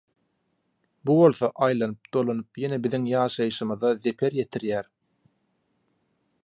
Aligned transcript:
Bu 1.09 1.17
bolsa 1.19 1.49
aýlanyp 1.65 2.09
dolanyp 2.17 2.61
ýene 2.63 2.81
biziň 2.87 3.05
ýaşaýyşymyza 3.13 3.93
zeper 4.07 4.39
ýetirýär. 4.41 4.93